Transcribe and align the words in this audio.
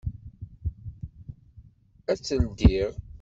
Ad 2.11 2.17
t-ldiɣ. 2.19 2.91